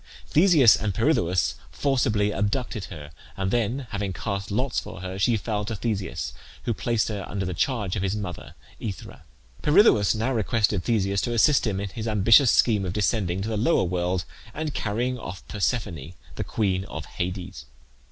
Theseus 0.31 0.75
and 0.75 0.95
Pirithoeus 0.95 1.53
forcibly 1.71 2.31
abducted 2.31 2.85
her, 2.85 3.11
and 3.37 3.51
then 3.51 3.85
having 3.91 4.13
cast 4.13 4.49
lots 4.49 4.79
for 4.79 5.01
her, 5.01 5.19
she 5.19 5.37
fell 5.37 5.63
to 5.65 5.75
Theseus, 5.75 6.33
who 6.63 6.73
placed 6.73 7.07
her 7.09 7.23
under 7.29 7.45
the 7.45 7.53
charge 7.53 7.95
of 7.95 8.01
his 8.01 8.15
mother 8.15 8.55
AEthra. 8.81 9.21
Pirithoeus 9.61 10.15
now 10.15 10.33
requested 10.33 10.83
Theseus 10.83 11.21
to 11.21 11.33
assist 11.35 11.67
him 11.67 11.79
in 11.79 11.89
his 11.89 12.07
ambitious 12.07 12.51
scheme 12.51 12.83
of 12.83 12.93
descending 12.93 13.43
to 13.43 13.47
the 13.49 13.57
lower 13.57 13.83
world 13.83 14.25
and 14.55 14.73
carrying 14.73 15.19
off 15.19 15.47
Persephone, 15.47 16.13
the 16.33 16.43
queen 16.43 16.83
of 16.85 17.05
Hades. 17.05 17.65